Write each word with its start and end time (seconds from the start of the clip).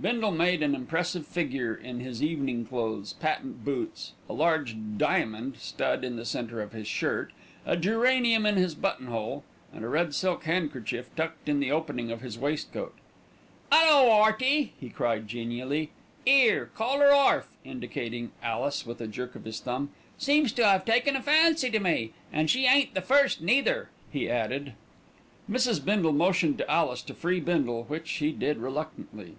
Bindle 0.00 0.30
made 0.30 0.62
an 0.62 0.76
impressive 0.76 1.26
figure 1.26 1.74
in 1.74 1.98
his 1.98 2.22
evening 2.22 2.64
clothes, 2.64 3.14
patent 3.14 3.64
boots, 3.64 4.12
a 4.28 4.32
large 4.32 4.76
"diamond" 4.96 5.56
stud 5.58 6.04
in 6.04 6.14
the 6.14 6.24
centre 6.24 6.62
of 6.62 6.70
his 6.70 6.86
shirt, 6.86 7.32
a 7.66 7.76
geranium 7.76 8.46
in 8.46 8.54
his 8.54 8.76
button 8.76 9.08
hole, 9.08 9.42
and 9.72 9.84
a 9.84 9.88
red 9.88 10.14
silk 10.14 10.44
handkerchief 10.44 11.10
tucked 11.16 11.48
in 11.48 11.58
the 11.58 11.72
opening 11.72 12.12
of 12.12 12.20
his 12.20 12.38
waistcoat. 12.38 12.94
"'Ullo, 13.72 14.06
'Earty!" 14.22 14.72
he 14.78 14.88
cried 14.88 15.26
genially. 15.26 15.90
"'Ere, 16.28 16.66
call 16.76 17.02
'er 17.02 17.12
orf," 17.12 17.48
indicating 17.64 18.30
Alice 18.40 18.86
with 18.86 19.00
a 19.00 19.08
jerk 19.08 19.34
of 19.34 19.44
his 19.44 19.58
thumb. 19.58 19.90
"Seems 20.16 20.52
to 20.52 20.62
'ave 20.64 20.84
taken 20.84 21.16
a 21.16 21.20
fancy 21.22 21.70
to 21.70 21.80
me 21.80 22.12
an' 22.32 22.46
she 22.46 22.66
ain't 22.66 22.94
the 22.94 23.02
first 23.02 23.40
neither," 23.42 23.88
he 24.12 24.30
added. 24.30 24.74
Mrs. 25.50 25.84
Bindle 25.84 26.12
motioned 26.12 26.58
to 26.58 26.70
Alice 26.70 27.02
to 27.02 27.14
free 27.14 27.40
Bindle, 27.40 27.82
which 27.88 28.06
she 28.06 28.30
did 28.30 28.58
reluctantly. 28.58 29.34